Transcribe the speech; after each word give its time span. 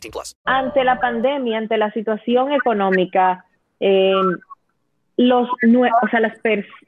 18 0.00 0.10
plus. 0.10 0.36
Ante 0.44 0.84
la 0.84 0.98
pandemia, 0.98 1.58
ante 1.58 1.76
la 1.76 1.90
situación 1.92 2.52
económica, 2.52 3.44
eh, 3.80 4.12
los, 5.16 5.48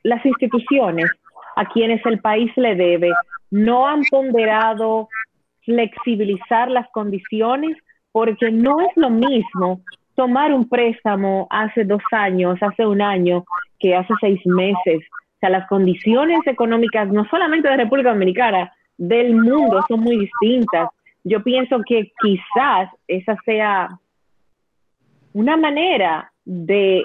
las 0.02 0.26
instituciones 0.26 1.10
a 1.56 1.66
quienes 1.66 2.04
el 2.06 2.18
país 2.20 2.50
le 2.56 2.74
debe 2.74 3.10
no 3.50 3.86
han 3.86 4.02
ponderado 4.10 5.08
flexibilizar 5.64 6.70
las 6.70 6.88
condiciones 6.90 7.76
porque 8.10 8.50
no 8.50 8.80
es 8.80 8.96
lo 8.96 9.10
mismo 9.10 9.80
tomar 10.14 10.52
un 10.52 10.68
préstamo 10.68 11.46
hace 11.50 11.84
dos 11.84 12.02
años, 12.12 12.58
hace 12.62 12.86
un 12.86 13.00
año, 13.00 13.44
que 13.78 13.94
hace 13.94 14.12
seis 14.20 14.40
meses. 14.44 15.00
O 15.36 15.38
sea, 15.40 15.50
las 15.50 15.66
condiciones 15.68 16.40
económicas, 16.46 17.08
no 17.08 17.24
solamente 17.28 17.68
de 17.68 17.76
República 17.76 18.10
Dominicana, 18.10 18.72
del 18.98 19.34
mundo 19.34 19.80
son 19.88 20.00
muy 20.00 20.18
distintas. 20.18 20.88
Yo 21.24 21.42
pienso 21.42 21.80
que 21.86 22.12
quizás 22.20 22.90
esa 23.06 23.36
sea 23.44 23.88
una 25.32 25.56
manera 25.56 26.32
de, 26.44 27.02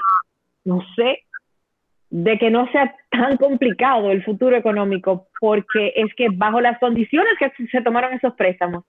no 0.66 0.82
sé, 0.96 1.24
de 2.10 2.38
que 2.38 2.50
no 2.50 2.70
sea 2.72 2.96
tan 3.10 3.38
complicado 3.38 4.12
el 4.12 4.24
futuro 4.24 4.56
económico, 4.56 5.28
porque 5.40 5.94
es 5.96 6.14
que 6.16 6.28
bajo 6.32 6.62
las 6.62 6.80
condiciones 6.80 7.34
que 7.38 7.52
se 7.68 7.82
tomaron 7.82 8.14
esos 8.14 8.34
préstamos, 8.34 8.84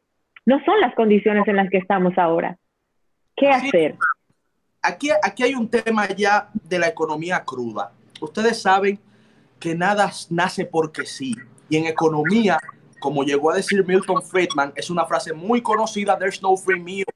no 0.46 0.62
son 0.64 0.80
las 0.80 0.94
condiciones 0.94 1.46
en 1.46 1.56
las 1.56 1.68
que 1.68 1.78
estamos 1.78 2.16
ahora. 2.16 2.56
¿Qué 3.36 3.48
hacer? 3.48 3.96
Aquí, 4.82 5.10
aquí 5.22 5.42
hay 5.42 5.54
un 5.54 5.68
tema 5.68 6.08
ya 6.08 6.48
de 6.54 6.78
la 6.78 6.88
economía 6.88 7.44
cruda. 7.44 7.92
Ustedes 8.20 8.62
saben 8.62 8.98
que 9.60 9.74
nada 9.74 10.10
nace 10.30 10.64
porque 10.64 11.04
sí. 11.04 11.34
Y 11.68 11.76
en 11.76 11.86
economía, 11.86 12.58
como 13.00 13.22
llegó 13.22 13.50
a 13.50 13.56
decir 13.56 13.84
Milton 13.86 14.22
Friedman, 14.22 14.72
es 14.74 14.90
una 14.90 15.04
frase 15.06 15.32
muy 15.32 15.62
conocida, 15.62 16.18
there's 16.18 16.42
no 16.42 16.56
free 16.56 16.80
meal. 16.80 17.06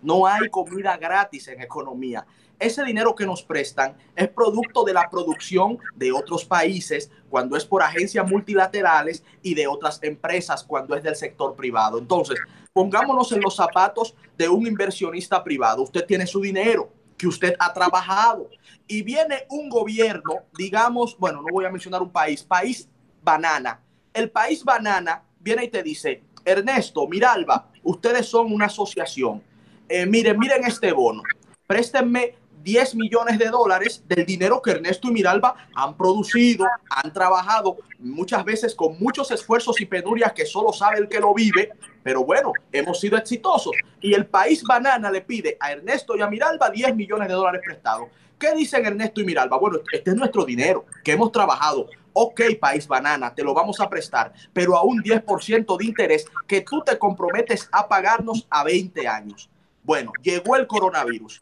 No 0.00 0.26
hay 0.26 0.48
comida 0.48 0.96
gratis 0.96 1.48
en 1.48 1.60
economía. 1.60 2.24
Ese 2.58 2.84
dinero 2.84 3.14
que 3.14 3.26
nos 3.26 3.42
prestan 3.42 3.96
es 4.16 4.28
producto 4.28 4.84
de 4.84 4.92
la 4.92 5.08
producción 5.08 5.78
de 5.94 6.12
otros 6.12 6.44
países 6.44 7.10
cuando 7.28 7.56
es 7.56 7.64
por 7.64 7.82
agencias 7.82 8.28
multilaterales 8.28 9.22
y 9.42 9.54
de 9.54 9.66
otras 9.66 10.00
empresas 10.02 10.64
cuando 10.64 10.96
es 10.96 11.02
del 11.02 11.14
sector 11.14 11.54
privado. 11.54 11.98
Entonces, 11.98 12.38
pongámonos 12.72 13.30
en 13.32 13.40
los 13.40 13.54
zapatos 13.54 14.14
de 14.36 14.48
un 14.48 14.66
inversionista 14.66 15.42
privado. 15.42 15.82
Usted 15.82 16.04
tiene 16.04 16.26
su 16.26 16.40
dinero 16.40 16.92
que 17.16 17.28
usted 17.28 17.54
ha 17.58 17.72
trabajado 17.72 18.48
y 18.86 19.02
viene 19.02 19.46
un 19.50 19.68
gobierno, 19.68 20.44
digamos, 20.56 21.16
bueno, 21.18 21.42
no 21.42 21.48
voy 21.52 21.64
a 21.64 21.70
mencionar 21.70 22.02
un 22.02 22.10
país, 22.10 22.42
país 22.42 22.88
banana. 23.22 23.82
El 24.18 24.32
país 24.32 24.64
banana 24.64 25.22
viene 25.38 25.66
y 25.66 25.68
te 25.68 25.80
dice, 25.80 26.24
Ernesto, 26.44 27.06
Miralba, 27.06 27.70
ustedes 27.84 28.26
son 28.26 28.52
una 28.52 28.66
asociación. 28.66 29.40
Eh, 29.88 30.06
miren, 30.06 30.36
miren 30.40 30.64
este 30.64 30.90
bono. 30.90 31.22
Préstenme 31.68 32.34
10 32.64 32.96
millones 32.96 33.38
de 33.38 33.46
dólares 33.46 34.02
del 34.08 34.26
dinero 34.26 34.60
que 34.60 34.72
Ernesto 34.72 35.06
y 35.06 35.12
Miralba 35.12 35.68
han 35.72 35.96
producido, 35.96 36.66
han 36.90 37.12
trabajado, 37.12 37.76
muchas 38.00 38.44
veces 38.44 38.74
con 38.74 38.98
muchos 38.98 39.30
esfuerzos 39.30 39.80
y 39.80 39.86
penurias 39.86 40.32
que 40.32 40.44
solo 40.44 40.72
sabe 40.72 40.98
el 40.98 41.08
que 41.08 41.20
lo 41.20 41.32
vive, 41.32 41.70
pero 42.02 42.24
bueno, 42.24 42.52
hemos 42.72 42.98
sido 42.98 43.16
exitosos. 43.16 43.76
Y 44.00 44.14
el 44.14 44.26
país 44.26 44.64
banana 44.64 45.12
le 45.12 45.20
pide 45.20 45.56
a 45.60 45.70
Ernesto 45.70 46.16
y 46.16 46.22
a 46.22 46.26
Miralba 46.26 46.70
10 46.70 46.96
millones 46.96 47.28
de 47.28 47.34
dólares 47.34 47.60
prestados. 47.64 48.08
¿Qué 48.36 48.52
dicen 48.52 48.84
Ernesto 48.84 49.20
y 49.20 49.24
Miralba? 49.24 49.58
Bueno, 49.58 49.78
este 49.92 50.10
es 50.10 50.16
nuestro 50.16 50.44
dinero 50.44 50.86
que 51.04 51.12
hemos 51.12 51.30
trabajado. 51.30 51.86
Ok, 52.20 52.40
país 52.60 52.88
banana, 52.88 53.32
te 53.32 53.44
lo 53.44 53.54
vamos 53.54 53.78
a 53.78 53.88
prestar, 53.88 54.32
pero 54.52 54.76
a 54.76 54.82
un 54.82 55.00
10% 55.00 55.76
de 55.76 55.84
interés 55.84 56.26
que 56.48 56.62
tú 56.62 56.82
te 56.82 56.98
comprometes 56.98 57.68
a 57.70 57.86
pagarnos 57.86 58.44
a 58.50 58.64
20 58.64 59.06
años. 59.06 59.48
Bueno, 59.84 60.10
llegó 60.20 60.56
el 60.56 60.66
coronavirus 60.66 61.40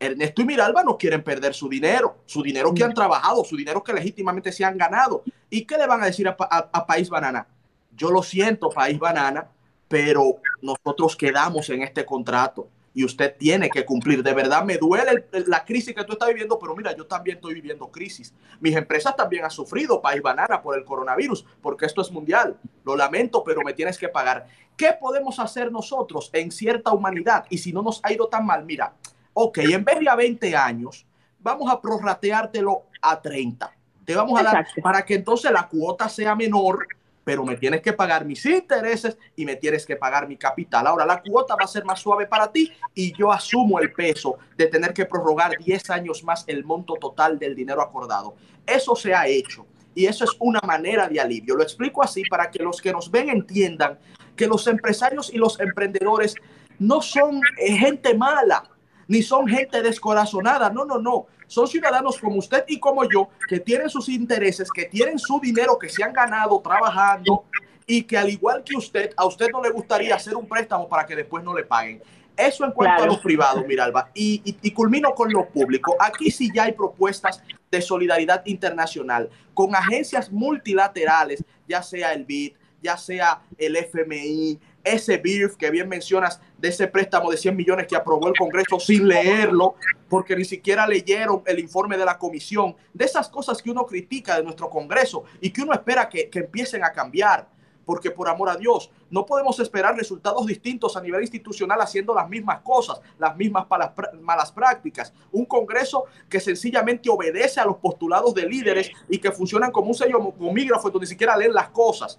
Ernesto 0.00 0.40
y 0.40 0.46
Miralba 0.46 0.82
no 0.82 0.96
quieren 0.96 1.22
perder 1.22 1.52
su 1.52 1.68
dinero, 1.68 2.16
su 2.24 2.42
dinero 2.42 2.72
que 2.72 2.82
han 2.82 2.94
trabajado, 2.94 3.44
su 3.44 3.54
dinero 3.54 3.84
que 3.84 3.92
legítimamente 3.92 4.50
se 4.50 4.64
han 4.64 4.78
ganado. 4.78 5.24
¿Y 5.50 5.66
qué 5.66 5.76
le 5.76 5.86
van 5.86 6.02
a 6.02 6.06
decir 6.06 6.26
a, 6.26 6.86
País 6.86 7.10
Banana? 7.10 7.46
Yo 7.94 8.10
lo 8.10 8.22
siento, 8.22 8.70
País 8.70 8.98
Banana, 8.98 9.46
pero 9.88 10.36
nosotros 10.62 11.16
quedamos 11.16 11.68
en 11.68 11.82
este 11.82 12.06
contrato 12.06 12.70
y 12.94 13.04
usted 13.04 13.36
tiene 13.36 13.68
que 13.68 13.84
cumplir. 13.84 14.22
De 14.22 14.32
verdad 14.32 14.64
me 14.64 14.78
duele 14.78 15.26
la 15.46 15.64
crisis 15.64 15.94
que 15.94 16.04
tú 16.04 16.12
estás 16.12 16.28
viviendo, 16.28 16.58
pero 16.58 16.74
mira, 16.76 16.96
yo 16.96 17.06
también 17.06 17.36
estoy 17.36 17.54
viviendo 17.54 17.90
crisis. 17.90 18.32
Mis 18.60 18.74
empresas 18.76 19.16
también 19.16 19.44
han 19.44 19.50
sufrido, 19.50 20.00
País 20.00 20.22
Banana, 20.22 20.62
por 20.62 20.78
el 20.78 20.84
coronavirus, 20.84 21.44
porque 21.60 21.86
esto 21.86 22.00
es 22.00 22.10
mundial. 22.10 22.56
Lo 22.84 22.96
lamento, 22.96 23.42
pero 23.42 23.62
me 23.62 23.72
tienes 23.72 23.98
que 23.98 24.08
pagar. 24.08 24.46
¿Qué 24.76 24.96
podemos 24.98 25.38
hacer 25.40 25.72
nosotros 25.72 26.30
en 26.32 26.52
cierta 26.52 26.92
humanidad? 26.92 27.44
Y 27.50 27.58
si 27.58 27.72
no 27.72 27.82
nos 27.82 28.00
ha 28.04 28.12
ido 28.12 28.28
tan 28.28 28.46
mal, 28.46 28.64
mira, 28.64 28.94
ok, 29.32 29.58
en 29.58 29.84
vez 29.84 29.98
de 29.98 30.08
a 30.08 30.14
20 30.14 30.56
años, 30.56 31.04
vamos 31.40 31.70
a 31.70 31.80
prorrateártelo 31.80 32.84
a 33.02 33.20
30. 33.20 33.72
Te 34.04 34.14
vamos 34.14 34.38
a 34.38 34.42
dar 34.42 34.66
para 34.82 35.04
que 35.04 35.14
entonces 35.14 35.50
la 35.50 35.66
cuota 35.66 36.08
sea 36.08 36.34
menor, 36.36 36.86
pero 37.24 37.44
me 37.44 37.56
tienes 37.56 37.80
que 37.80 37.92
pagar 37.92 38.24
mis 38.24 38.44
intereses 38.46 39.16
y 39.34 39.44
me 39.44 39.56
tienes 39.56 39.86
que 39.86 39.96
pagar 39.96 40.28
mi 40.28 40.36
capital. 40.36 40.86
Ahora 40.86 41.06
la 41.06 41.22
cuota 41.22 41.56
va 41.56 41.64
a 41.64 41.68
ser 41.68 41.84
más 41.84 42.00
suave 42.00 42.26
para 42.26 42.52
ti 42.52 42.70
y 42.94 43.12
yo 43.16 43.32
asumo 43.32 43.80
el 43.80 43.92
peso 43.92 44.38
de 44.56 44.66
tener 44.66 44.92
que 44.92 45.06
prorrogar 45.06 45.56
10 45.58 45.90
años 45.90 46.22
más 46.22 46.44
el 46.46 46.64
monto 46.64 46.94
total 46.94 47.38
del 47.38 47.54
dinero 47.54 47.82
acordado. 47.82 48.34
Eso 48.66 48.94
se 48.94 49.14
ha 49.14 49.26
hecho 49.26 49.66
y 49.94 50.06
eso 50.06 50.24
es 50.24 50.30
una 50.38 50.60
manera 50.66 51.08
de 51.08 51.20
alivio. 51.20 51.56
Lo 51.56 51.62
explico 51.62 52.02
así 52.02 52.22
para 52.28 52.50
que 52.50 52.62
los 52.62 52.80
que 52.80 52.92
nos 52.92 53.10
ven 53.10 53.30
entiendan 53.30 53.98
que 54.36 54.46
los 54.46 54.66
empresarios 54.66 55.32
y 55.32 55.38
los 55.38 55.58
emprendedores 55.60 56.34
no 56.78 57.00
son 57.00 57.40
eh, 57.58 57.72
gente 57.72 58.14
mala 58.14 58.64
ni 59.06 59.22
son 59.22 59.46
gente 59.46 59.82
descorazonada, 59.82 60.70
no, 60.70 60.84
no, 60.84 60.98
no. 60.98 61.26
Son 61.54 61.68
ciudadanos 61.68 62.18
como 62.18 62.34
usted 62.38 62.64
y 62.66 62.80
como 62.80 63.08
yo, 63.08 63.28
que 63.48 63.60
tienen 63.60 63.88
sus 63.88 64.08
intereses, 64.08 64.68
que 64.72 64.86
tienen 64.86 65.20
su 65.20 65.38
dinero, 65.38 65.78
que 65.78 65.88
se 65.88 66.02
han 66.02 66.12
ganado 66.12 66.60
trabajando 66.60 67.44
y 67.86 68.02
que 68.02 68.18
al 68.18 68.28
igual 68.28 68.64
que 68.64 68.76
usted, 68.76 69.12
a 69.16 69.24
usted 69.24 69.50
no 69.52 69.62
le 69.62 69.70
gustaría 69.70 70.16
hacer 70.16 70.34
un 70.34 70.48
préstamo 70.48 70.88
para 70.88 71.06
que 71.06 71.14
después 71.14 71.44
no 71.44 71.56
le 71.56 71.62
paguen. 71.62 72.02
Eso 72.36 72.64
en 72.64 72.72
cuanto 72.72 73.04
a 73.04 73.06
los 73.06 73.18
privados, 73.18 73.64
Miralba. 73.68 74.10
Y, 74.14 74.42
y, 74.44 74.56
y, 74.62 74.72
culmino 74.72 75.14
con 75.14 75.32
lo 75.32 75.48
público. 75.48 75.94
Aquí 76.00 76.32
sí 76.32 76.50
ya 76.52 76.64
hay 76.64 76.72
propuestas 76.72 77.40
de 77.70 77.80
solidaridad 77.80 78.44
internacional 78.46 79.30
con 79.54 79.76
agencias 79.76 80.32
multilaterales, 80.32 81.44
ya 81.68 81.84
sea 81.84 82.14
el 82.14 82.24
BID, 82.24 82.54
ya 82.82 82.96
sea 82.96 83.42
el 83.56 83.76
FMI, 83.76 84.58
ese 84.84 85.16
BIRF 85.16 85.56
que 85.56 85.70
bien 85.70 85.88
mencionas, 85.88 86.40
de 86.58 86.68
ese 86.68 86.86
préstamo 86.86 87.30
de 87.30 87.36
100 87.36 87.56
millones 87.56 87.86
que 87.86 87.96
aprobó 87.96 88.28
el 88.28 88.34
Congreso 88.38 88.78
sin 88.78 89.08
leerlo, 89.08 89.74
porque 90.08 90.36
ni 90.36 90.44
siquiera 90.44 90.86
leyeron 90.86 91.42
el 91.46 91.58
informe 91.58 91.96
de 91.96 92.04
la 92.04 92.18
comisión, 92.18 92.76
de 92.92 93.04
esas 93.06 93.28
cosas 93.28 93.60
que 93.62 93.70
uno 93.70 93.86
critica 93.86 94.36
de 94.36 94.44
nuestro 94.44 94.68
Congreso 94.68 95.24
y 95.40 95.50
que 95.50 95.62
uno 95.62 95.72
espera 95.72 96.08
que, 96.08 96.30
empiecen 96.32 96.84
a 96.84 96.92
cambiar, 96.92 97.48
porque 97.84 98.10
por 98.10 98.28
amor 98.28 98.48
a 98.48 98.56
Dios, 98.56 98.90
no 99.10 99.26
podemos 99.26 99.58
esperar 99.60 99.96
resultados 99.96 100.46
distintos 100.46 100.96
a 100.96 101.00
nivel 101.00 101.22
institucional 101.22 101.80
haciendo 101.80 102.14
las 102.14 102.28
mismas 102.28 102.60
cosas, 102.60 103.00
las 103.18 103.36
mismas 103.36 103.66
malas, 103.68 103.92
malas 104.20 104.52
prácticas. 104.52 105.12
Un 105.32 105.44
Congreso 105.44 106.04
que 106.28 106.40
sencillamente 106.40 107.10
obedece 107.10 107.60
a 107.60 107.66
los 107.66 107.76
postulados 107.76 108.34
de 108.34 108.46
líderes 108.46 108.90
y 109.08 109.18
que 109.18 109.30
funcionan 109.32 109.70
como 109.70 109.88
un 109.88 109.94
sello 109.94 110.30
comígrafo 110.32 110.90
donde 110.90 111.04
ni 111.04 111.10
siquiera 111.10 111.36
leen 111.36 111.52
las 111.52 111.68
cosas 111.70 112.18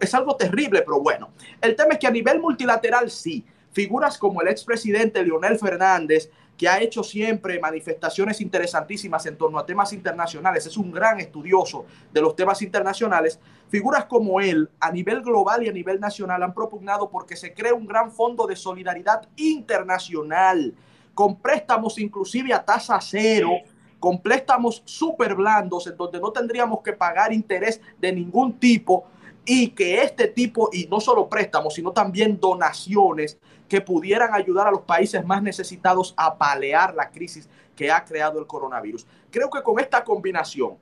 es, 0.00 0.14
algo 0.14 0.36
terrible, 0.36 0.82
pero 0.82 1.00
bueno. 1.00 1.30
El 1.60 1.76
tema 1.76 1.94
es 1.94 1.98
que 1.98 2.06
a 2.06 2.10
nivel 2.10 2.40
multilateral 2.40 3.10
sí, 3.10 3.44
figuras 3.72 4.18
como 4.18 4.42
el 4.42 4.48
expresidente 4.48 5.22
Leonel 5.22 5.58
Fernández, 5.58 6.30
que 6.56 6.68
ha 6.68 6.80
hecho 6.80 7.02
siempre 7.02 7.58
manifestaciones 7.58 8.40
interesantísimas 8.40 9.24
en 9.24 9.36
torno 9.36 9.58
a 9.58 9.64
temas 9.64 9.94
internacionales, 9.94 10.66
es 10.66 10.76
un 10.76 10.90
gran 10.90 11.18
estudioso 11.18 11.86
de 12.12 12.20
los 12.20 12.36
temas 12.36 12.60
internacionales, 12.60 13.40
figuras 13.70 14.04
como 14.04 14.40
él 14.40 14.68
a 14.78 14.92
nivel 14.92 15.22
global 15.22 15.62
y 15.62 15.68
a 15.70 15.72
nivel 15.72 15.98
nacional 16.00 16.42
han 16.42 16.52
propugnado 16.52 17.08
porque 17.08 17.34
se 17.34 17.54
cree 17.54 17.72
un 17.72 17.86
gran 17.86 18.12
fondo 18.12 18.46
de 18.46 18.56
solidaridad 18.56 19.26
internacional, 19.36 20.74
con 21.14 21.40
préstamos 21.40 21.98
inclusive 21.98 22.52
a 22.52 22.62
tasa 22.62 22.98
cero, 23.00 23.52
con 23.98 24.20
préstamos 24.20 24.82
súper 24.84 25.34
blandos, 25.34 25.86
en 25.86 25.96
donde 25.96 26.20
no 26.20 26.30
tendríamos 26.30 26.82
que 26.82 26.92
pagar 26.92 27.32
interés 27.32 27.80
de 27.98 28.12
ningún 28.12 28.58
tipo 28.58 29.06
y 29.52 29.70
que 29.70 30.00
este 30.00 30.28
tipo, 30.28 30.70
y 30.72 30.86
no 30.86 31.00
solo 31.00 31.28
préstamos, 31.28 31.74
sino 31.74 31.90
también 31.90 32.38
donaciones 32.38 33.36
que 33.68 33.80
pudieran 33.80 34.32
ayudar 34.32 34.68
a 34.68 34.70
los 34.70 34.82
países 34.82 35.26
más 35.26 35.42
necesitados 35.42 36.14
a 36.16 36.38
palear 36.38 36.94
la 36.94 37.10
crisis 37.10 37.48
que 37.74 37.90
ha 37.90 38.04
creado 38.04 38.38
el 38.38 38.46
coronavirus. 38.46 39.08
Creo 39.28 39.50
que 39.50 39.60
con 39.60 39.80
esta 39.80 40.04
combinación 40.04 40.76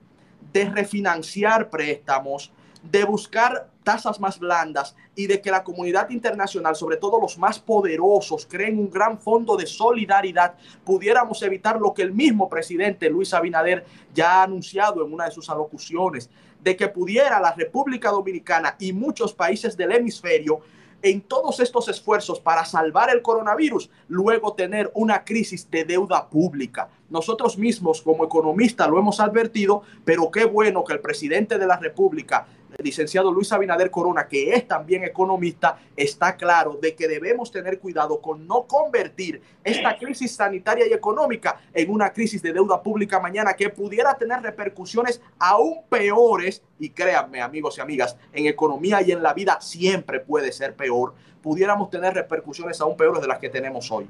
de 0.53 0.69
refinanciar 0.69 1.71
préstamos, 1.71 2.53
de 2.83 3.05
buscar 3.05 3.69
tasas 3.83 4.21
más 4.21 4.39
blandas 4.39 4.95
y 5.15 5.27
de 5.27 5.41
que 5.41 5.51
la 5.51 5.65
comunidad 5.65 6.11
internacional, 6.11 6.77
sobre 6.77 6.97
todo 6.97 7.21
los 7.21 7.39
más 7.39 7.59
poderosos, 7.59 8.47
creen 8.47 8.79
un 8.79 8.91
gran 8.91 9.19
fondo 9.19 9.57
de 9.57 9.67
solidaridad, 9.67 10.55
pudiéramos 10.85 11.43
evitar 11.43 11.81
lo 11.81 11.95
que 11.95 12.03
el 12.03 12.13
mismo 12.13 12.49
presidente 12.49 13.09
Luis 13.09 13.33
Abinader 13.33 13.85
ya 14.15 14.41
ha 14.41 14.43
anunciado 14.43 15.05
en 15.05 15.13
una 15.13 15.25
de 15.25 15.31
sus 15.31 15.49
alocuciones, 15.49 16.29
de 16.63 16.77
que 16.77 16.89
pudiera 16.89 17.41
la 17.41 17.55
República 17.55 18.11
Dominicana 18.11 18.77
y 18.79 18.93
muchos 18.93 19.33
países 19.33 19.77
del 19.77 19.93
hemisferio 19.93 20.61
en 21.03 21.21
todos 21.21 21.61
estos 21.61 21.89
esfuerzos 21.89 22.41
para 22.41 22.65
salvar 22.65 23.11
el 23.11 23.23
coronavirus, 23.23 23.89
luego 24.09 24.55
tener 24.55 24.91
una 24.95 25.25
crisis 25.25 25.71
de 25.71 25.85
deuda 25.85 26.29
pública. 26.29 26.89
Nosotros 27.09 27.57
mismos 27.57 28.03
como 28.03 28.25
economistas 28.25 28.89
lo 28.89 28.99
hemos 28.99 29.21
advertido, 29.21 29.83
pero 30.05 30.31
qué 30.31 30.45
bueno 30.45 30.85
que 30.85 30.95
el 30.95 31.01
presidente 31.01 31.57
de 31.57 31.67
la 31.67 31.77
República 31.77 32.47
licenciado 32.81 33.33
Luis 33.33 33.53
Abinader 33.53 33.91
Corona, 33.91 34.29
que 34.29 34.55
es 34.55 34.69
también 34.69 35.03
economista, 35.03 35.79
está 35.97 36.37
claro 36.37 36.79
de 36.81 36.95
que 36.95 37.09
debemos 37.09 37.51
tener 37.51 37.81
cuidado 37.81 38.21
con 38.21 38.47
no 38.47 38.69
convertir 38.69 39.43
esta 39.65 39.99
crisis 39.99 40.37
sanitaria 40.37 40.87
y 40.87 40.93
económica 40.93 41.61
en 41.75 41.91
una 41.91 42.13
crisis 42.13 42.41
de 42.41 42.53
deuda 42.53 42.81
pública 42.81 43.19
mañana 43.19 43.55
que 43.55 43.69
pudiera 43.69 44.17
tener 44.17 44.43
repercusiones 44.43 45.21
aún 45.41 45.81
peores. 45.89 46.63
Y 46.79 46.91
créanme, 46.91 47.43
amigos 47.43 47.79
y 47.79 47.81
amigas, 47.81 48.17
en 48.33 48.47
economía 48.47 49.03
y 49.03 49.11
en 49.11 49.25
la 49.25 49.35
vida 49.35 49.61
siempre 49.61 50.21
puede 50.21 50.53
ser 50.53 50.77
peor. 50.77 51.15
Pudiéramos 51.43 51.91
tener 51.91 52.15
repercusiones 52.15 52.81
aún 52.81 52.97
peores 52.97 53.21
de 53.21 53.27
las 53.27 53.41
que 53.41 53.49
tenemos 53.49 53.91
hoy. 53.91 54.07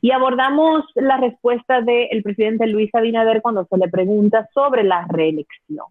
Y 0.00 0.10
abordamos 0.12 0.84
la 0.94 1.18
respuesta 1.18 1.82
del 1.82 2.22
presidente 2.22 2.66
Luis 2.66 2.94
Abinader 2.94 3.42
cuando 3.42 3.66
se 3.66 3.76
le 3.76 3.88
pregunta 3.88 4.48
sobre 4.54 4.84
la 4.84 5.06
reelección. 5.06 5.84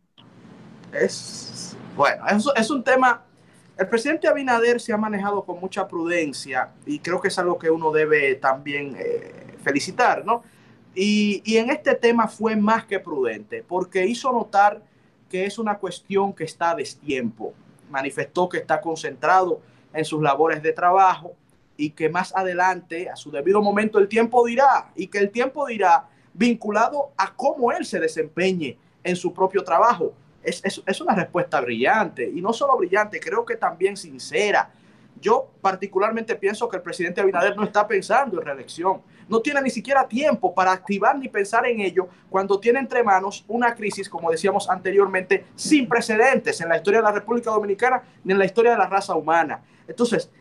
Es 0.92 1.69
bueno, 2.00 2.24
es 2.56 2.72
un 2.72 2.82
tema. 2.82 3.26
El 3.78 3.90
presidente 3.90 4.30
Abinader 4.30 4.80
se 4.80 4.94
ha 4.94 4.98
manejado 4.98 5.44
con 5.44 5.60
mucha 5.60 5.86
prudencia 5.86 6.70
y 6.86 7.00
creo 7.00 7.20
que 7.20 7.28
es 7.28 7.38
algo 7.38 7.60
que 7.60 7.70
uno 7.70 7.92
debe 7.92 8.36
también 8.36 8.96
eh, 8.98 9.58
felicitar, 9.62 10.24
¿no? 10.24 10.42
Y, 10.96 11.42
y, 11.44 11.58
en 11.58 11.70
este 11.70 11.96
tema 11.96 12.30
fue 12.30 12.56
más 12.56 12.86
que 12.86 13.02
prudente 13.02 13.66
porque 13.68 14.06
hizo 14.08 14.32
notar 14.32 14.82
que 15.30 15.44
es 15.44 15.60
una 15.60 15.78
cuestión 15.78 16.32
que 16.32 16.46
está 16.46 16.72
a 16.72 16.76
destiempo. 16.76 17.54
Manifestó 17.90 18.48
que 18.48 18.60
está 18.60 18.80
concentrado 18.80 19.60
en 19.92 20.06
sus 20.06 20.22
labores 20.22 20.64
de 20.64 20.72
trabajo 20.72 21.34
y 21.76 21.90
que 21.90 22.08
más 22.08 22.34
adelante, 22.34 23.10
a 23.10 23.18
su 23.18 23.30
debido 23.30 23.62
momento, 23.62 24.00
el 24.00 24.08
tiempo 24.08 24.46
dirá 24.46 24.90
y 24.96 25.08
que 25.08 25.18
el 25.18 25.32
tiempo 25.32 25.68
dirá 25.68 26.08
vinculado 26.34 27.12
a 27.18 27.36
cómo 27.36 27.74
él 27.74 27.84
se 27.84 28.00
desempeñe 28.00 28.78
en 29.04 29.18
su 29.18 29.34
propio 29.34 29.66
trabajo 29.66 30.14
es, 30.50 30.82
es, 30.86 31.02
una 31.02 31.16
respuesta 31.16 31.62
brillante 31.62 32.30
y 32.30 32.42
no 32.42 32.52
solo 32.54 32.78
brillante, 32.78 33.20
creo 33.20 33.46
que 33.46 33.56
también 33.56 33.96
sincera. 33.96 34.72
Yo 35.22 35.50
particularmente 35.62 36.36
pienso 36.36 36.70
que 36.70 36.78
el 36.78 36.82
presidente 36.82 37.22
Abinader 37.22 37.56
no 37.56 37.64
está 37.64 37.88
pensando 37.88 38.40
en 38.40 38.46
reelección. 38.46 39.02
No 39.28 39.42
tiene 39.42 39.62
ni 39.62 39.70
siquiera 39.70 40.08
tiempo 40.08 40.54
para 40.54 40.72
activar 40.72 41.18
ni 41.18 41.28
pensar 41.28 41.66
en 41.68 41.82
ello 41.82 42.08
cuando 42.30 42.60
tiene 42.60 42.80
entre 42.80 43.04
manos 43.04 43.46
una 43.48 43.76
crisis, 43.76 44.10
como 44.10 44.32
decíamos 44.32 44.70
anteriormente, 44.70 45.46
sin 45.56 45.88
precedentes 45.88 46.60
en 46.62 46.70
la 46.70 46.78
historia 46.78 47.00
de 47.00 47.06
la 47.06 47.12
República 47.12 47.52
Dominicana 47.52 48.02
ni 48.24 48.34
en 48.34 48.40
la 48.40 48.46
historia 48.46 48.72
de 48.72 48.78
la 48.78 48.88
raza 48.88 49.16
humana. 49.16 49.62
Entonces, 49.88 50.32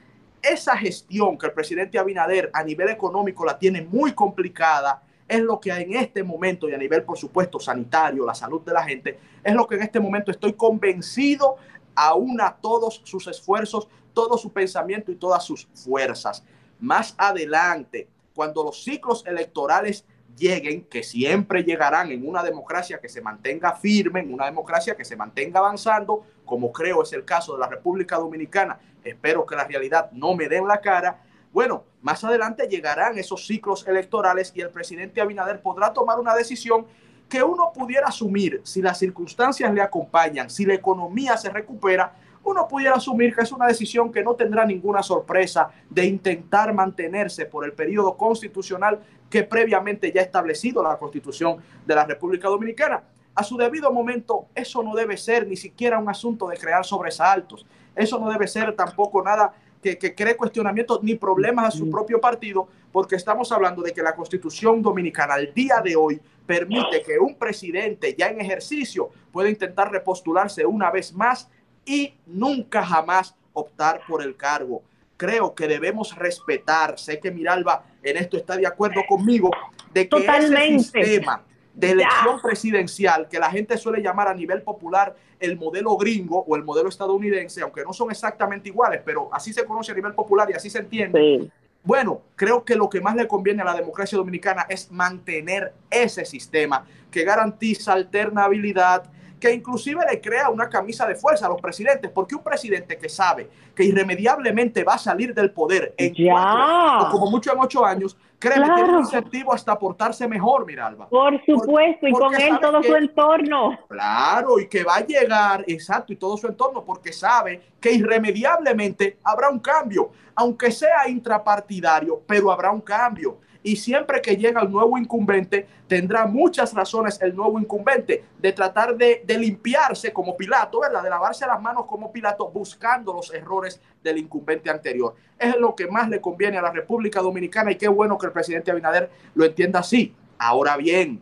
esa 0.41 0.77
gestión 0.77 1.37
que 1.37 1.47
el 1.47 1.53
presidente 1.53 1.99
Abinader 1.99 2.51
a 2.53 2.63
nivel 2.63 2.89
económico 2.89 3.45
la 3.45 3.59
tiene 3.59 3.83
muy 3.83 4.13
complicada, 4.13 5.03
es 5.29 5.41
lo 5.41 5.61
que 5.61 5.71
en 5.71 5.95
este 5.95 6.23
momento 6.25 6.69
y 6.69 6.75
a 6.75 6.79
nivel, 6.79 7.03
por 7.03 7.19
supuesto, 7.19 7.61
sanitario, 7.61 8.25
la 8.25 8.35
salud 8.35 8.63
de 8.63 8.73
la 8.73 8.83
gente, 8.83 9.19
es 9.45 9.55
lo 9.55 9.67
que 9.67 9.75
en 9.75 9.83
este 9.83 10.01
momento 10.01 10.31
estoy 10.31 10.55
convencido 10.55 11.57
aúna 11.95 12.57
todos 12.61 13.03
sus 13.05 13.27
esfuerzos, 13.27 13.89
todo 14.15 14.39
su 14.39 14.53
pensamiento 14.53 15.11
y 15.11 15.17
todas 15.17 15.45
sus 15.45 15.67
fuerzas. 15.75 16.45
Más 16.81 17.15
adelante, 17.19 18.09
cuando 18.35 18.63
los 18.63 18.83
ciclos 18.85 19.25
electorales 19.27 20.05
lleguen, 20.37 20.85
que 20.85 21.03
siempre 21.03 21.65
llegarán 21.65 22.13
en 22.13 22.27
una 22.27 22.43
democracia 22.45 23.01
que 23.01 23.09
se 23.09 23.21
mantenga 23.21 23.73
firme, 23.75 24.21
en 24.21 24.33
una 24.33 24.47
democracia 24.47 24.97
que 24.97 25.05
se 25.05 25.17
mantenga 25.17 25.59
avanzando, 25.59 26.25
como 26.45 26.73
creo 26.73 27.03
es 27.03 27.13
el 27.13 27.25
caso 27.25 27.55
de 27.55 27.61
la 27.61 27.67
República 27.67 28.17
Dominicana, 28.17 28.79
espero 29.03 29.45
que 29.45 29.57
la 29.57 29.65
realidad 29.65 30.11
no 30.13 30.35
me 30.35 30.49
den 30.49 30.69
la 30.69 30.81
cara, 30.81 31.23
bueno, 31.53 31.85
más 32.03 32.23
adelante 32.25 32.69
llegarán 32.69 33.19
esos 33.19 33.47
ciclos 33.47 33.87
electorales 33.87 34.53
y 34.55 34.61
el 34.61 34.71
presidente 34.71 35.21
Abinader 35.21 35.61
podrá 35.63 35.93
tomar 35.93 36.19
una 36.19 36.35
decisión 36.35 36.87
que 37.29 37.43
uno 37.43 37.73
pudiera 37.73 38.07
asumir 38.07 38.61
si 38.65 38.81
las 38.81 38.99
circunstancias 38.99 39.73
le 39.73 39.83
acompañan, 39.83 40.49
si 40.49 40.65
la 40.65 40.75
economía 40.75 41.37
se 41.37 41.51
recupera, 41.51 42.13
uno 42.45 42.67
pudiera 42.67 42.95
asumir 42.95 43.35
que 43.35 43.43
es 43.43 43.53
una 43.53 43.67
decisión 43.67 44.11
que 44.11 44.23
no 44.23 44.35
tendrá 44.35 44.65
ninguna 44.65 45.03
sorpresa 45.03 45.69
de 45.91 46.07
intentar 46.07 46.73
mantenerse 46.73 47.45
por 47.45 47.65
el 47.65 47.73
periodo 47.73 48.17
constitucional 48.17 49.01
que 49.29 49.43
previamente 49.43 50.11
ya 50.13 50.23
ha 50.23 50.25
establecido 50.25 50.83
la 50.83 50.97
constitución 50.97 51.59
de 51.85 51.95
la 51.95 52.07
República 52.07 52.49
Dominicana. 52.49 53.03
A 53.35 53.45
su 53.45 53.57
debido 53.57 53.93
momento, 53.93 54.47
eso 54.55 54.83
no 54.83 54.95
debe 54.95 55.17
ser 55.17 55.47
ni 55.47 55.57
siquiera 55.57 55.99
un 55.99 56.09
asunto 56.09 56.49
de 56.49 56.57
crear 56.57 56.85
sobresaltos. 56.85 57.67
Eso 57.95 58.19
no 58.19 58.31
debe 58.31 58.49
ser 58.49 58.75
tampoco 58.75 59.23
nada 59.23 59.53
que, 59.81 60.15
cree 60.15 60.37
cuestionamientos 60.37 61.03
ni 61.03 61.15
problemas 61.15 61.67
a 61.67 61.71
su 61.77 61.91
propio 61.91 62.21
partido, 62.21 62.69
porque 62.93 63.17
estamos 63.17 63.51
hablando 63.53 63.83
de 63.83 63.93
que 63.93 64.03
la 64.03 64.15
constitución 64.15 64.83
dominicana 64.83 65.35
al 65.35 65.53
día 65.55 65.81
de 65.83 65.97
hoy 65.97 66.21
permite 66.47 67.03
que 67.03 67.19
un 67.19 67.35
presidente 67.37 68.15
ya 68.19 68.29
en 68.29 68.41
ejercicio 68.41 69.11
pueda 69.33 69.49
intentar 69.49 69.93
repostularse 69.93 70.65
una 70.65 70.91
vez 70.91 71.13
más 71.13 71.49
y 71.85 72.15
nunca 72.27 72.85
jamás 72.85 73.35
optar 73.53 74.01
por 74.09 74.23
el 74.23 74.37
cargo. 74.37 74.83
Creo 75.17 75.55
que 75.55 75.67
debemos 75.67 76.15
respetar, 76.17 76.99
sé 76.99 77.19
que 77.19 77.31
Miralba 77.31 77.85
en 78.03 78.17
esto 78.17 78.37
está 78.37 78.57
de 78.57 78.67
acuerdo 78.67 79.03
conmigo, 79.09 79.51
de 79.93 80.09
que 80.09 80.17
ese 80.17 80.79
sistema 80.79 81.43
de 81.79 81.93
elección 81.93 82.41
presidencial 82.43 83.29
que 83.29 83.39
la 83.39 83.49
gente 83.53 83.79
suele 83.79 84.03
llamar 84.03 84.27
a 84.27 84.35
nivel 84.35 84.63
popular 84.63 85.15
el 85.39 85.57
modelo 85.57 85.97
gringo 85.97 86.45
o 86.45 86.57
el 86.57 86.65
modelo 86.65 86.89
estadounidense, 86.89 87.63
aunque 87.63 87.85
no 87.85 87.93
son 87.93 88.11
exactamente 88.11 88.69
iguales, 88.69 89.01
pero 89.05 89.29
así 89.33 89.53
se 89.53 89.65
conoce 89.65 89.93
a 89.93 89.95
nivel 89.95 90.13
popular 90.13 90.51
y 90.51 90.55
así 90.55 90.69
se 90.69 90.81
entiende. 90.81 91.49
Bueno, 91.85 92.23
creo 92.35 92.65
que 92.65 92.75
lo 92.75 92.91
que 92.91 93.01
más 93.01 93.15
le 93.15 93.29
conviene 93.29 93.63
a 93.63 93.65
la 93.65 93.75
democracia 93.75 94.19
dominicana 94.19 94.67
es 94.69 94.91
mantener 94.91 95.73
ese 95.89 96.25
sistema 96.25 96.85
que 97.13 97.23
garantiza 97.23 97.93
alternabilidad, 97.93 99.05
que 99.39 99.53
inclusive 99.53 100.05
le 100.11 100.21
crea 100.21 100.49
una 100.51 100.69
camisa 100.69 101.07
de 101.07 101.15
fuerza 101.15 101.47
a 101.47 101.49
los 101.49 101.61
presidentes, 101.61 102.11
porque 102.11 102.35
un 102.35 102.43
presidente 102.43 102.99
que 102.99 103.09
sabe 103.09 103.49
que 103.75 103.85
irremediablemente 103.85 104.85
va 104.85 104.95
a 104.95 104.99
salir 104.99 105.35
del 105.35 105.51
poder 105.51 105.95
en 105.97 106.15
cuatro 106.15 107.09
o 107.09 107.11
como 107.11 107.31
mucho 107.31 107.53
en 107.53 107.61
ocho 107.61 107.85
años, 107.85 108.17
créeme, 108.39 108.67
que 108.67 108.75
tiene 108.75 108.93
un 108.93 108.99
incentivo 109.01 109.53
hasta 109.53 109.79
portarse 109.79 110.27
mejor, 110.27 110.67
Miralba. 110.67 111.09
Por 111.09 111.45
supuesto, 111.45 112.07
y 112.09 112.13
con 112.13 112.35
él 112.35 112.59
todo 112.61 112.83
su 112.83 112.95
entorno. 112.95 113.79
Claro, 113.89 114.59
y 114.59 114.69
que 114.69 114.85
va 114.85 114.97
a 114.97 115.07
llegar, 115.07 115.65
exacto, 115.67 116.13
y 116.13 116.17
todo 116.17 116.37
su 116.37 116.47
entorno, 116.47 116.85
porque 116.85 117.13
sabe 117.13 117.63
que 117.81 117.93
irremediablemente 117.93 119.19
habrá 119.23 119.49
un 119.51 119.61
cambio, 119.61 120.11
aunque 120.35 120.71
sea 120.71 121.09
intrapartidario, 121.09 122.23
pero 122.27 122.51
habrá 122.51 122.71
un 122.71 122.81
cambio 122.81 123.39
y 123.63 123.77
siempre 123.77 124.23
que 124.23 124.37
llega 124.37 124.63
el 124.63 124.71
nuevo 124.71 124.97
incumbente, 124.99 125.67
tendrá 125.87 126.27
muchas 126.27 126.73
razones 126.75 127.21
el 127.21 127.35
nuevo 127.35 127.59
incumbente 127.59 128.25
de 128.39 128.53
tratar 128.53 128.97
de, 128.97 129.23
limpiarse 129.27 130.13
como 130.13 130.37
Pilato, 130.37 130.81
¿verdad? 130.81 131.03
De 131.03 131.11
lavarse 131.11 131.47
las 131.47 131.61
manos 131.61 131.87
como 131.87 132.13
Pilato 132.13 132.49
buscando 132.51 133.13
los 133.13 133.33
errores 133.35 133.81
del 134.03 134.19
incumbente 134.19 134.71
anterior. 134.71 135.15
Es 135.39 135.57
lo 135.57 135.75
que 135.75 135.87
más 135.89 136.09
le 136.09 136.21
conviene 136.21 136.59
a 136.59 136.63
la 136.63 136.71
República 136.71 137.21
Dominicana 137.21 137.73
y 137.73 137.77
qué 137.77 137.89
bueno 137.89 138.17
que 138.17 138.27
el 138.27 138.33
presidente 138.33 138.71
Abinader 138.71 139.11
lo 139.35 139.45
entienda 139.45 139.81
así. 139.81 140.15
Ahora 140.39 140.77
bien, 140.77 141.21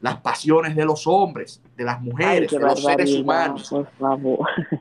las 0.00 0.16
pasiones 0.20 0.74
de 0.74 0.84
los 0.84 1.06
hombres, 1.06 1.62
de 1.76 1.84
las 1.84 2.00
mujeres, 2.00 2.50
de 2.50 2.58
los 2.58 2.82
seres 2.82 3.14
humanos. 3.14 3.72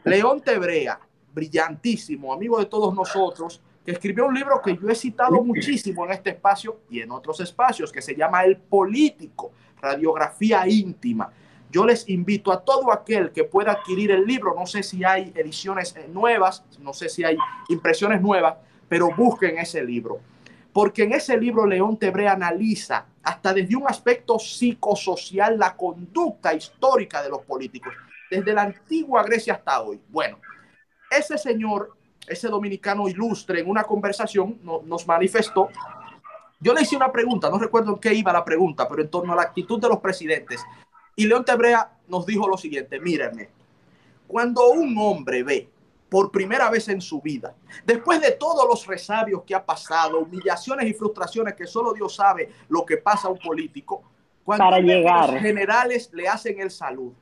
León 0.06 0.42
Tebrea, 0.42 1.00
brillantísimo, 1.34 2.34
amigo 2.34 2.58
de 2.58 2.66
todos 2.66 2.94
nosotros, 2.96 3.62
que 3.90 3.94
escribió 3.94 4.28
un 4.28 4.36
libro 4.36 4.62
que 4.62 4.78
yo 4.78 4.88
he 4.88 4.94
citado 4.94 5.44
muchísimo 5.44 6.06
en 6.06 6.12
este 6.12 6.30
espacio 6.30 6.82
y 6.92 7.02
en 7.02 7.10
otros 7.10 7.40
espacios, 7.40 7.92
que 7.92 8.04
se 8.04 8.16
llama 8.16 8.46
El 8.46 8.58
Político, 8.58 9.52
Radiografía 9.82 10.68
Íntima. 10.68 11.32
Yo 11.72 11.88
les 11.88 12.08
invito 12.08 12.52
a 12.52 12.64
todo 12.64 12.94
aquel 12.94 13.32
que 13.32 13.46
pueda 13.46 13.72
adquirir 13.72 14.12
el 14.12 14.28
libro, 14.28 14.54
no 14.56 14.68
sé 14.68 14.84
si 14.84 15.04
hay 15.04 15.34
ediciones 15.36 15.96
eh, 15.96 16.08
nuevas, 16.08 16.64
no 16.80 16.94
sé 16.94 17.10
si 17.10 17.24
hay 17.24 17.36
impresiones 17.70 18.22
nuevas, 18.22 18.58
pero 18.88 19.10
busquen 19.18 19.58
ese 19.58 19.84
libro. 19.84 20.20
Porque 20.72 21.06
en 21.06 21.14
ese 21.14 21.36
libro 21.36 21.66
León 21.66 21.98
Tebre 21.98 22.28
analiza 22.28 23.08
hasta 23.24 23.56
desde 23.56 23.76
un 23.76 23.88
aspecto 23.88 24.38
psicosocial 24.38 25.58
la 25.58 25.76
conducta 25.76 26.54
histórica 26.54 27.24
de 27.24 27.30
los 27.30 27.42
políticos, 27.42 27.96
desde 28.30 28.54
la 28.54 28.62
antigua 28.62 29.24
Grecia 29.24 29.56
hasta 29.56 29.82
hoy. 29.82 30.00
Bueno, 30.10 30.38
ese 31.10 31.40
señor, 31.40 31.98
ese 32.30 32.48
dominicano 32.48 33.08
ilustre, 33.08 33.62
en 33.62 33.70
una 33.70 33.84
conversación 33.84 34.60
no, 34.64 34.82
nos 34.86 35.08
manifestó. 35.08 35.70
Yo 36.60 36.74
le 36.74 36.82
hice 36.82 36.96
una 36.96 37.12
pregunta, 37.12 37.50
no 37.50 37.58
recuerdo 37.58 37.94
en 37.94 38.00
qué 38.00 38.14
iba 38.14 38.32
la 38.32 38.46
pregunta, 38.46 38.88
pero 38.88 39.02
en 39.02 39.10
torno 39.10 39.34
a 39.34 39.36
la 39.36 39.44
actitud 39.44 39.80
de 39.80 39.90
los 39.90 40.00
presidentes. 40.00 40.64
Y 41.16 41.26
León 41.26 41.44
Tebrea 41.44 41.92
nos 42.08 42.26
dijo 42.26 42.48
lo 42.48 42.58
siguiente, 42.58 43.00
mírenme, 43.00 43.50
cuando 44.28 44.70
un 44.70 44.96
hombre 44.98 45.44
ve 45.44 45.70
por 46.10 46.32
primera 46.32 46.70
vez 46.70 46.88
en 46.90 47.02
su 47.02 47.22
vida, 47.22 47.56
después 47.86 48.20
de 48.20 48.32
todos 48.32 48.68
los 48.68 48.86
resabios 48.88 49.44
que 49.44 49.56
ha 49.56 49.66
pasado, 49.66 50.20
humillaciones 50.20 50.88
y 50.88 50.94
frustraciones 50.94 51.54
que 51.56 51.68
solo 51.68 51.94
Dios 51.94 52.16
sabe 52.16 52.50
lo 52.68 52.86
que 52.86 52.98
pasa 52.98 53.28
a 53.28 53.32
un 53.32 53.40
político, 53.40 54.04
cuando 54.44 54.66
Para 54.66 54.80
llegar. 54.80 55.34
los 55.34 55.42
generales 55.42 56.10
le 56.14 56.28
hacen 56.28 56.60
el 56.60 56.72
saludo, 56.72 57.14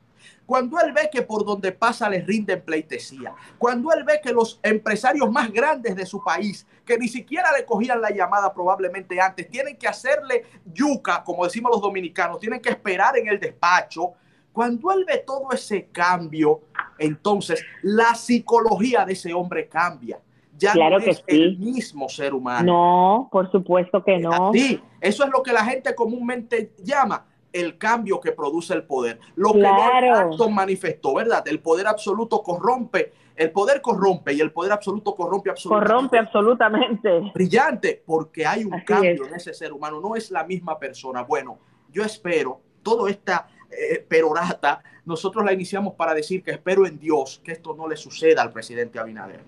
cuando 0.47 0.79
él 0.79 0.93
ve 0.93 1.09
que 1.11 1.21
por 1.23 1.45
donde 1.45 1.73
pasa 1.73 2.09
les 2.09 2.25
rinden 2.25 2.61
pleitesía, 2.61 3.35
cuando 3.57 3.91
él 3.91 4.05
ve 4.05 4.21
que 4.23 4.31
los 4.31 4.59
empresarios 4.63 5.29
más 5.29 5.51
grandes 5.51 5.93
de 5.93 6.05
su 6.05 6.23
país, 6.23 6.65
que 6.85 6.97
ni 6.97 7.09
siquiera 7.09 7.51
le 7.51 7.65
cogían 7.65 8.01
la 8.01 8.11
llamada 8.11 8.53
probablemente 8.53 9.19
antes, 9.19 9.49
tienen 9.49 9.75
que 9.77 9.89
hacerle 9.89 10.45
yuca, 10.65 11.21
como 11.25 11.43
decimos 11.43 11.69
los 11.73 11.81
dominicanos, 11.81 12.39
tienen 12.39 12.61
que 12.61 12.69
esperar 12.69 13.17
en 13.17 13.27
el 13.27 13.39
despacho, 13.41 14.13
cuando 14.53 14.89
él 14.93 15.03
ve 15.05 15.21
todo 15.27 15.51
ese 15.51 15.89
cambio, 15.91 16.61
entonces 16.97 17.63
la 17.83 18.15
psicología 18.15 19.05
de 19.05 19.13
ese 19.13 19.33
hombre 19.33 19.67
cambia. 19.67 20.19
Ya 20.57 20.71
Claro 20.71 20.97
no 20.97 21.03
que 21.03 21.11
es 21.11 21.17
sí. 21.17 21.23
el 21.27 21.57
mismo 21.59 22.09
ser 22.09 22.33
humano. 22.33 22.65
No, 22.65 23.29
por 23.31 23.51
supuesto 23.51 24.01
que 24.03 24.17
no. 24.17 24.51
Sí, 24.53 24.81
eso 25.01 25.25
es 25.25 25.29
lo 25.29 25.43
que 25.43 25.51
la 25.51 25.63
gente 25.65 25.93
comúnmente 25.93 26.71
llama 26.79 27.26
el 27.53 27.77
cambio 27.77 28.19
que 28.19 28.31
produce 28.31 28.73
el 28.73 28.83
poder. 28.83 29.19
Lo 29.35 29.53
que 29.53 29.59
Claro. 29.59 30.07
Lord 30.11 30.31
Acton 30.33 30.53
manifestó, 30.53 31.13
¿verdad? 31.15 31.47
El 31.47 31.59
poder 31.59 31.87
absoluto 31.87 32.41
corrompe, 32.43 33.13
el 33.35 33.51
poder 33.51 33.81
corrompe 33.81 34.33
y 34.33 34.41
el 34.41 34.51
poder 34.51 34.71
absoluto 34.73 35.15
corrompe 35.15 35.49
absolutamente. 35.49 35.93
Corrompe 35.93 36.17
absolutamente. 36.19 37.31
Brillante, 37.33 38.03
porque 38.05 38.45
hay 38.45 38.63
un 38.63 38.73
Así 38.73 38.85
cambio 38.85 39.23
es. 39.23 39.29
en 39.29 39.35
ese 39.35 39.53
ser 39.53 39.73
humano, 39.73 39.99
no 40.01 40.15
es 40.15 40.31
la 40.31 40.43
misma 40.43 40.77
persona. 40.77 41.23
Bueno, 41.23 41.57
yo 41.91 42.03
espero, 42.03 42.59
toda 42.83 43.09
esta 43.09 43.47
eh, 43.69 44.05
perorata, 44.07 44.81
nosotros 45.05 45.43
la 45.45 45.53
iniciamos 45.53 45.93
para 45.93 46.13
decir 46.13 46.43
que 46.43 46.51
espero 46.51 46.85
en 46.85 46.99
Dios 46.99 47.41
que 47.43 47.51
esto 47.53 47.73
no 47.75 47.87
le 47.87 47.95
suceda 47.95 48.41
al 48.41 48.51
presidente 48.51 48.99
Abinader. 48.99 49.41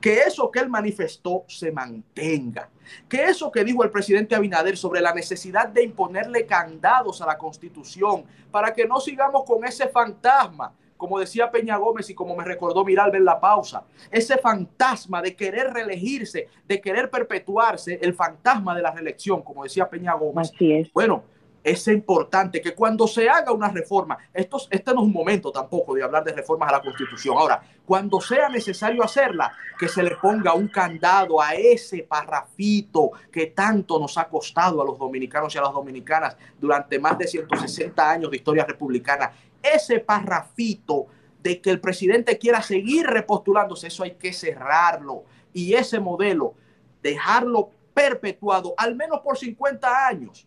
Que 0.00 0.20
eso 0.20 0.50
que 0.50 0.60
él 0.60 0.68
manifestó 0.68 1.44
se 1.48 1.72
mantenga. 1.72 2.68
Que 3.08 3.24
eso 3.24 3.50
que 3.50 3.64
dijo 3.64 3.82
el 3.82 3.90
presidente 3.90 4.34
Abinader 4.34 4.76
sobre 4.76 5.00
la 5.00 5.12
necesidad 5.12 5.68
de 5.68 5.82
imponerle 5.82 6.46
candados 6.46 7.20
a 7.22 7.26
la 7.26 7.38
constitución 7.38 8.24
para 8.50 8.72
que 8.72 8.86
no 8.86 9.00
sigamos 9.00 9.44
con 9.44 9.64
ese 9.64 9.88
fantasma, 9.88 10.72
como 10.96 11.18
decía 11.18 11.50
Peña 11.50 11.76
Gómez 11.76 12.08
y 12.10 12.14
como 12.14 12.36
me 12.36 12.44
recordó 12.44 12.84
Miralba 12.84 13.16
en 13.16 13.24
la 13.24 13.38
pausa, 13.38 13.84
ese 14.10 14.38
fantasma 14.38 15.20
de 15.20 15.36
querer 15.36 15.72
reelegirse, 15.72 16.48
de 16.66 16.80
querer 16.80 17.10
perpetuarse, 17.10 17.98
el 18.00 18.14
fantasma 18.14 18.74
de 18.74 18.82
la 18.82 18.92
reelección, 18.92 19.42
como 19.42 19.64
decía 19.64 19.88
Peña 19.88 20.14
Gómez. 20.14 20.50
Así 20.54 20.72
es. 20.72 20.92
Bueno, 20.92 21.24
es 21.66 21.88
importante 21.88 22.60
que 22.60 22.76
cuando 22.76 23.08
se 23.08 23.28
haga 23.28 23.50
una 23.50 23.68
reforma, 23.68 24.16
esto, 24.32 24.56
este 24.70 24.94
no 24.94 25.00
es 25.00 25.06
un 25.06 25.12
momento 25.12 25.50
tampoco 25.50 25.96
de 25.96 26.02
hablar 26.04 26.22
de 26.22 26.32
reformas 26.32 26.68
a 26.68 26.76
la 26.76 26.80
Constitución. 26.80 27.36
Ahora, 27.36 27.60
cuando 27.84 28.20
sea 28.20 28.48
necesario 28.48 29.02
hacerla, 29.02 29.52
que 29.76 29.88
se 29.88 30.00
le 30.04 30.14
ponga 30.14 30.54
un 30.54 30.68
candado 30.68 31.42
a 31.42 31.54
ese 31.54 32.04
parrafito 32.04 33.10
que 33.32 33.46
tanto 33.46 33.98
nos 33.98 34.16
ha 34.16 34.28
costado 34.28 34.80
a 34.80 34.84
los 34.84 34.96
dominicanos 34.96 35.52
y 35.56 35.58
a 35.58 35.62
las 35.62 35.72
dominicanas 35.72 36.36
durante 36.56 37.00
más 37.00 37.18
de 37.18 37.26
160 37.26 38.10
años 38.10 38.30
de 38.30 38.36
historia 38.36 38.64
republicana. 38.64 39.32
Ese 39.60 39.98
parrafito 39.98 41.06
de 41.42 41.60
que 41.60 41.70
el 41.70 41.80
presidente 41.80 42.38
quiera 42.38 42.62
seguir 42.62 43.08
repostulándose, 43.08 43.88
eso 43.88 44.04
hay 44.04 44.12
que 44.12 44.32
cerrarlo. 44.32 45.24
Y 45.52 45.74
ese 45.74 45.98
modelo, 45.98 46.54
dejarlo 47.02 47.70
perpetuado 47.92 48.74
al 48.78 48.94
menos 48.94 49.18
por 49.22 49.36
50 49.36 50.06
años. 50.06 50.46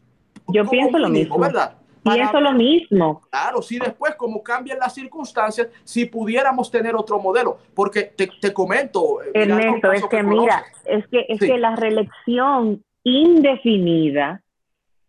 Yo 0.53 0.65
pienso 0.65 0.97
lo 0.97 1.09
mismo. 1.09 1.37
¿verdad? 1.39 1.75
Para- 2.03 2.15
Pienso 2.15 2.39
lo 2.39 2.53
mismo. 2.53 3.21
Claro, 3.29 3.61
si 3.61 3.77
después, 3.77 4.15
como 4.15 4.41
cambian 4.41 4.79
las 4.79 4.93
circunstancias, 4.95 5.67
si 5.83 6.05
pudiéramos 6.05 6.71
tener 6.71 6.95
otro 6.95 7.19
modelo, 7.19 7.57
porque 7.75 8.03
te, 8.03 8.29
te 8.39 8.53
comento, 8.53 9.21
eh, 9.21 9.31
Ernesto, 9.33 9.91
es 9.91 10.05
que 10.07 10.23
mira, 10.23 10.63
es 10.85 11.05
que, 11.09 11.25
es 11.27 11.39
Sí. 11.39 11.47
que 11.47 11.57
la 11.57 11.75
reelección 11.75 12.81
indefinida 13.03 14.41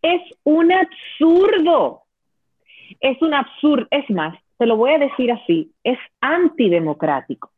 es 0.03 0.21
un 0.43 0.73
absurdo. 0.73 2.03
Es 2.99 3.23
un 3.23 3.35
absurdo. 3.35 3.87
Es 3.93 4.11
más, 4.11 4.37
te 4.59 4.67
lo 4.67 4.77
voy 4.77 4.91
a 4.93 4.99
decir 4.99 5.31
así, 5.31 5.71
es 5.85 5.99
antidemocrático. 6.21 7.53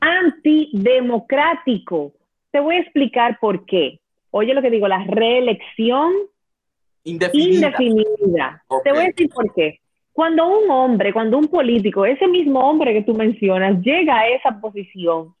Antidemocrático. 0.00 2.12
Te 2.50 2.60
voy 2.60 2.76
a 2.76 2.80
explicar 2.80 3.38
por 3.40 3.66
qué. 3.66 4.00
Oye 4.30 4.54
lo 4.54 4.62
que 4.62 4.70
digo, 4.70 4.88
la 4.88 5.04
reelección 5.04 6.12
indefinida. 7.04 8.64
Te 8.82 8.90
voy 8.90 9.00
a 9.00 9.06
decir 9.06 9.28
por 9.28 9.52
qué. 9.54 9.78
Cuando 10.12 10.46
un 10.46 10.70
hombre, 10.70 11.12
cuando 11.12 11.38
un 11.38 11.48
político, 11.48 12.06
ese 12.06 12.26
mismo 12.28 12.60
hombre 12.60 12.92
que 12.92 13.02
tú 13.02 13.14
mencionas, 13.14 13.80
llega 13.82 14.18
a 14.18 14.28
esa 14.28 14.60
posición, 14.60 15.34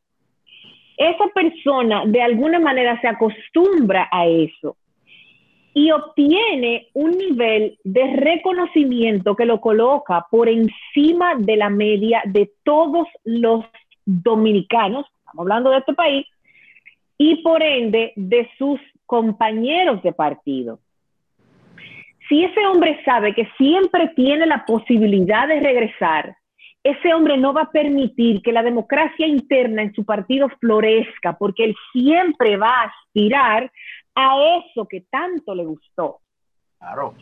esa 0.96 1.26
persona 1.34 2.04
de 2.06 2.22
alguna 2.22 2.58
manera 2.58 3.00
se 3.00 3.08
acostumbra 3.08 4.08
a 4.10 4.26
eso 4.26 4.76
y 5.74 5.90
obtiene 5.90 6.88
un 6.92 7.12
nivel 7.12 7.78
de 7.82 8.14
reconocimiento 8.14 9.34
que 9.34 9.44
lo 9.44 9.60
coloca 9.60 10.24
por 10.30 10.48
encima 10.48 11.34
de 11.36 11.56
la 11.56 11.68
media 11.68 12.22
de 12.26 12.52
todos 12.62 13.08
los 13.24 13.64
dominicanos, 14.04 15.06
estamos 15.18 15.42
hablando 15.42 15.70
de 15.70 15.78
este 15.78 15.94
país, 15.94 16.26
y 17.18 17.42
por 17.42 17.62
ende 17.62 18.12
de 18.14 18.48
sus 18.56 18.80
compañeros 19.06 20.02
de 20.02 20.12
partido 20.12 20.78
si 22.28 22.44
ese 22.44 22.66
hombre 22.66 23.00
sabe 23.04 23.34
que 23.34 23.48
siempre 23.56 24.08
tiene 24.16 24.46
la 24.46 24.64
posibilidad 24.64 25.46
de 25.48 25.60
regresar, 25.60 26.36
ese 26.82 27.14
hombre 27.14 27.38
no 27.38 27.52
va 27.52 27.62
a 27.62 27.70
permitir 27.70 28.42
que 28.42 28.52
la 28.52 28.62
democracia 28.62 29.26
interna 29.26 29.82
en 29.82 29.94
su 29.94 30.04
partido 30.04 30.48
florezca, 30.60 31.36
porque 31.38 31.64
él 31.64 31.76
siempre 31.92 32.56
va 32.56 32.68
a 32.68 32.84
aspirar 32.84 33.70
a 34.14 34.36
eso 34.58 34.86
que 34.86 35.02
tanto 35.10 35.54
le 35.54 35.64
gustó. 35.64 36.18
Claro. 36.78 37.14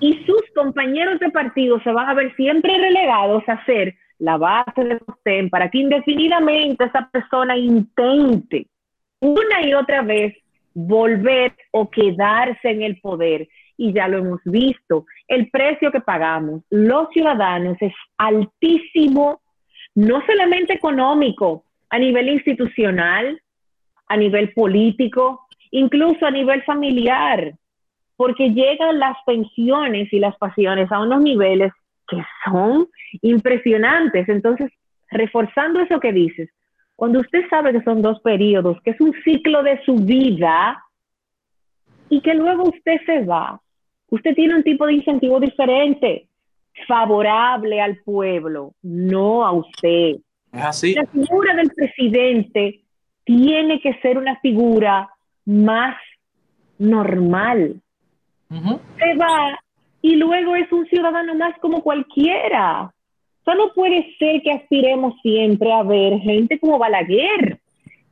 Y 0.00 0.24
sus 0.24 0.42
compañeros 0.54 1.20
de 1.20 1.30
partido 1.30 1.78
se 1.82 1.92
van 1.92 2.08
a 2.08 2.14
ver 2.14 2.34
siempre 2.34 2.78
relegados 2.78 3.46
a 3.46 3.62
ser 3.66 3.94
la 4.18 4.38
base 4.38 4.84
de 4.84 4.98
sostén 5.00 5.50
para 5.50 5.70
que 5.70 5.78
indefinidamente 5.78 6.84
esa 6.84 7.08
persona 7.10 7.56
intente 7.56 8.66
una 9.20 9.66
y 9.66 9.74
otra 9.74 10.02
vez 10.02 10.34
volver 10.72 11.54
o 11.72 11.90
quedarse 11.90 12.70
en 12.70 12.82
el 12.82 13.00
poder 13.00 13.48
y 13.80 13.94
ya 13.94 14.08
lo 14.08 14.18
hemos 14.18 14.40
visto. 14.44 15.06
El 15.26 15.48
precio 15.50 15.90
que 15.90 16.02
pagamos 16.02 16.62
los 16.68 17.08
ciudadanos 17.14 17.78
es 17.80 17.94
altísimo, 18.18 19.40
no 19.94 20.22
solamente 20.26 20.74
económico, 20.74 21.64
a 21.88 21.98
nivel 21.98 22.28
institucional, 22.28 23.40
a 24.06 24.16
nivel 24.18 24.52
político, 24.52 25.46
incluso 25.70 26.26
a 26.26 26.30
nivel 26.30 26.62
familiar, 26.64 27.54
porque 28.16 28.50
llegan 28.50 28.98
las 28.98 29.16
pensiones 29.24 30.12
y 30.12 30.18
las 30.18 30.36
pasiones 30.36 30.92
a 30.92 31.00
unos 31.00 31.22
niveles 31.22 31.72
que 32.06 32.22
son 32.44 32.86
impresionantes. 33.22 34.28
Entonces, 34.28 34.70
reforzando 35.10 35.80
eso 35.80 35.98
que 36.00 36.12
dices, 36.12 36.50
cuando 36.96 37.20
usted 37.20 37.48
sabe 37.48 37.72
que 37.72 37.82
son 37.82 38.02
dos 38.02 38.20
periodos, 38.20 38.76
que 38.82 38.90
es 38.90 39.00
un 39.00 39.14
ciclo 39.24 39.62
de 39.62 39.82
su 39.86 39.94
vida, 39.94 40.84
y 42.10 42.20
que 42.20 42.34
luego 42.34 42.64
usted 42.64 43.00
se 43.06 43.24
va, 43.24 43.58
usted 44.10 44.34
tiene 44.34 44.56
un 44.56 44.62
tipo 44.62 44.86
de 44.86 44.94
incentivo 44.94 45.40
diferente, 45.40 46.26
favorable 46.86 47.80
al 47.80 47.96
pueblo, 47.98 48.74
no 48.82 49.44
a 49.44 49.52
usted. 49.52 50.16
Es 50.52 50.62
así. 50.62 50.94
La 50.94 51.06
figura 51.06 51.54
del 51.54 51.70
presidente 51.70 52.80
tiene 53.24 53.80
que 53.80 53.94
ser 54.00 54.18
una 54.18 54.38
figura 54.40 55.08
más 55.44 55.96
normal. 56.78 57.80
Se 58.48 59.14
va 59.16 59.58
y 60.02 60.16
luego 60.16 60.56
es 60.56 60.70
un 60.72 60.86
ciudadano 60.86 61.34
más 61.34 61.56
como 61.60 61.82
cualquiera. 61.82 62.82
O 62.82 63.44
sea, 63.44 63.54
no 63.54 63.72
puede 63.74 64.16
ser 64.18 64.42
que 64.42 64.52
aspiremos 64.52 65.14
siempre 65.22 65.72
a 65.72 65.82
ver 65.82 66.18
gente 66.20 66.58
como 66.58 66.78
Balaguer, 66.78 67.60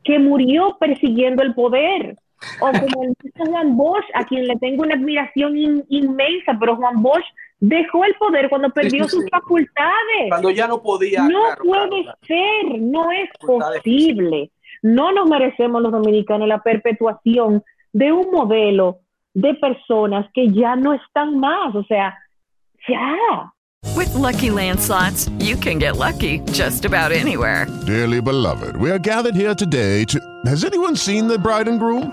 que 0.04 0.18
murió 0.18 0.76
persiguiendo 0.78 1.42
el 1.42 1.54
poder. 1.54 2.16
O 2.60 2.66
como 2.66 3.02
el 3.04 3.14
mismo 3.22 3.46
Juan 3.46 3.76
Bosch, 3.76 4.04
a 4.14 4.24
quien 4.24 4.46
le 4.46 4.56
tengo 4.56 4.82
una 4.82 4.94
admiración 4.94 5.56
in- 5.56 5.84
inmensa, 5.88 6.56
pero 6.58 6.76
Juan 6.76 7.02
Bosch 7.02 7.24
dejó 7.60 8.04
el 8.04 8.14
poder 8.14 8.48
cuando 8.48 8.70
perdió 8.70 9.04
sí, 9.04 9.10
sus 9.10 9.24
sí. 9.24 9.30
facultades. 9.30 10.28
Cuando 10.28 10.50
ya 10.50 10.68
no 10.68 10.80
podía. 10.82 11.22
No 11.24 11.42
claro, 11.42 11.62
puede 11.64 11.88
claro, 11.88 12.02
claro. 12.02 12.18
ser, 12.26 12.80
no 12.80 13.10
es 13.10 13.28
posible. 13.40 14.50
No 14.82 15.10
nos 15.12 15.28
merecemos 15.28 15.82
los 15.82 15.90
dominicanos 15.90 16.46
la 16.46 16.62
perpetuación 16.62 17.64
de 17.92 18.12
un 18.12 18.30
modelo 18.30 19.00
de 19.34 19.54
personas 19.54 20.26
que 20.32 20.50
ya 20.52 20.76
no 20.76 20.94
están 20.94 21.38
más. 21.38 21.74
O 21.74 21.82
sea, 21.84 22.16
ya, 22.88 23.52
With 23.96 24.12
Lucky 24.14 24.50
Land 24.50 24.80
slots, 24.80 25.28
you 25.38 25.56
can 25.56 25.78
get 25.78 25.96
lucky 25.96 26.40
just 26.52 26.84
about 26.84 27.12
anywhere. 27.12 27.66
Dearly 27.86 28.20
beloved, 28.20 28.76
we 28.76 28.90
are 28.90 28.98
gathered 28.98 29.34
here 29.36 29.54
today 29.54 30.04
to. 30.06 30.18
Has 30.46 30.64
anyone 30.64 30.96
seen 30.96 31.28
the 31.28 31.38
bride 31.38 31.68
and 31.68 31.78
groom? 31.78 32.12